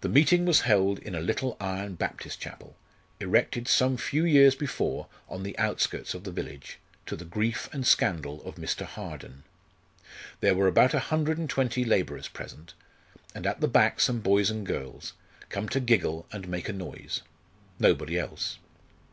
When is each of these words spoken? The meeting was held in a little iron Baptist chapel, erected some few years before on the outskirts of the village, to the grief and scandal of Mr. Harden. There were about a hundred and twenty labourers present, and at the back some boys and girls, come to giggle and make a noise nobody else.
The 0.00 0.08
meeting 0.08 0.44
was 0.46 0.62
held 0.62 0.98
in 0.98 1.14
a 1.14 1.20
little 1.20 1.56
iron 1.60 1.94
Baptist 1.94 2.40
chapel, 2.40 2.74
erected 3.20 3.68
some 3.68 3.96
few 3.96 4.24
years 4.24 4.56
before 4.56 5.06
on 5.28 5.44
the 5.44 5.56
outskirts 5.58 6.12
of 6.12 6.24
the 6.24 6.32
village, 6.32 6.80
to 7.06 7.14
the 7.14 7.24
grief 7.24 7.68
and 7.72 7.86
scandal 7.86 8.42
of 8.44 8.56
Mr. 8.56 8.84
Harden. 8.84 9.44
There 10.40 10.56
were 10.56 10.66
about 10.66 10.92
a 10.92 10.98
hundred 10.98 11.38
and 11.38 11.48
twenty 11.48 11.84
labourers 11.84 12.26
present, 12.26 12.74
and 13.32 13.46
at 13.46 13.60
the 13.60 13.68
back 13.68 14.00
some 14.00 14.18
boys 14.18 14.50
and 14.50 14.66
girls, 14.66 15.12
come 15.50 15.68
to 15.68 15.78
giggle 15.78 16.26
and 16.32 16.48
make 16.48 16.68
a 16.68 16.72
noise 16.72 17.20
nobody 17.78 18.18
else. 18.18 18.58